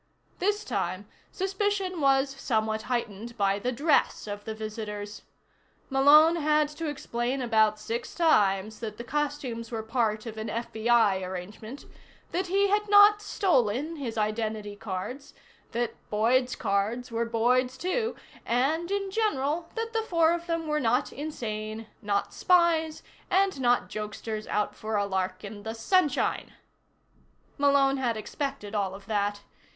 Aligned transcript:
This 0.39 0.63
time, 0.63 1.07
suspicion 1.31 2.01
was 2.01 2.27
somewhat 2.31 2.81
heightened 2.89 3.37
by 3.37 3.59
the 3.59 3.71
dress 3.71 4.25
of 4.25 4.45
the 4.45 4.55
visitors. 4.55 5.21
Malone 5.91 6.37
had 6.37 6.69
to 6.69 6.87
explain 6.87 7.39
about 7.39 7.77
six 7.77 8.15
times 8.15 8.79
that 8.79 8.97
the 8.97 9.03
costumes 9.03 9.69
were 9.69 9.83
part 9.83 10.25
of 10.25 10.39
an 10.39 10.47
FBI 10.47 11.21
arrangement, 11.23 11.85
that 12.31 12.47
he 12.47 12.69
had 12.69 12.89
not 12.89 13.21
stolen 13.21 13.97
his 13.97 14.17
identity 14.17 14.75
cards, 14.75 15.35
that 15.71 15.93
Boyd's 16.09 16.55
cards 16.55 17.11
were 17.11 17.23
Boyd's, 17.23 17.77
too, 17.77 18.15
and 18.43 18.89
in 18.89 19.11
general 19.11 19.69
that 19.75 19.93
the 19.93 20.01
four 20.01 20.31
of 20.31 20.47
them 20.47 20.65
were 20.65 20.79
not 20.79 21.13
insane, 21.13 21.85
not 22.01 22.33
spies, 22.33 23.03
and 23.29 23.61
not 23.61 23.87
jokesters 23.87 24.47
out 24.47 24.73
for 24.73 24.95
a 24.95 25.05
lark 25.05 25.43
in 25.43 25.61
the 25.61 25.75
sunshine. 25.75 26.53
Malone 27.59 27.97
had 27.97 28.17
expected 28.17 28.73
all 28.73 28.95
of 28.95 29.05
that. 29.05 29.41